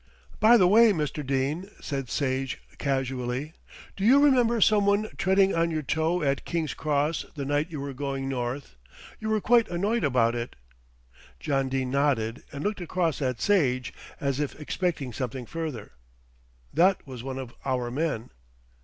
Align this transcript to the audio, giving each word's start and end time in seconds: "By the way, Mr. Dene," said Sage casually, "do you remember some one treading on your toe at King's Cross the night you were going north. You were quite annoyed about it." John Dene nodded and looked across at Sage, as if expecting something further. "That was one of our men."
"By 0.39 0.57
the 0.57 0.67
way, 0.67 0.91
Mr. 0.93 1.23
Dene," 1.23 1.69
said 1.79 2.09
Sage 2.09 2.59
casually, 2.79 3.53
"do 3.95 4.03
you 4.03 4.17
remember 4.17 4.59
some 4.59 4.87
one 4.87 5.07
treading 5.15 5.53
on 5.53 5.69
your 5.69 5.83
toe 5.83 6.23
at 6.23 6.43
King's 6.43 6.73
Cross 6.73 7.25
the 7.35 7.45
night 7.45 7.69
you 7.69 7.79
were 7.79 7.93
going 7.93 8.27
north. 8.27 8.75
You 9.19 9.29
were 9.29 9.39
quite 9.39 9.67
annoyed 9.67 10.03
about 10.03 10.33
it." 10.33 10.55
John 11.39 11.69
Dene 11.69 11.91
nodded 11.91 12.41
and 12.51 12.63
looked 12.63 12.81
across 12.81 13.21
at 13.21 13.39
Sage, 13.39 13.93
as 14.19 14.39
if 14.39 14.59
expecting 14.59 15.13
something 15.13 15.45
further. 15.45 15.91
"That 16.73 17.05
was 17.05 17.21
one 17.21 17.37
of 17.37 17.53
our 17.63 17.91
men." 17.91 18.31